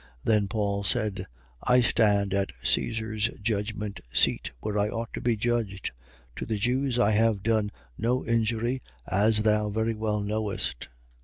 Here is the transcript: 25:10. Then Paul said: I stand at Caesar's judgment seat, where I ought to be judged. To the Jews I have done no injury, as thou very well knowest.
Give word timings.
25:10. 0.01 0.07
Then 0.23 0.47
Paul 0.47 0.83
said: 0.83 1.27
I 1.61 1.81
stand 1.81 2.33
at 2.33 2.53
Caesar's 2.63 3.27
judgment 3.39 4.01
seat, 4.11 4.49
where 4.59 4.75
I 4.79 4.89
ought 4.89 5.13
to 5.13 5.21
be 5.21 5.35
judged. 5.37 5.91
To 6.37 6.47
the 6.47 6.57
Jews 6.57 6.97
I 6.97 7.11
have 7.11 7.43
done 7.43 7.69
no 7.99 8.25
injury, 8.25 8.81
as 9.05 9.43
thou 9.43 9.69
very 9.69 9.93
well 9.93 10.21
knowest. 10.21 10.89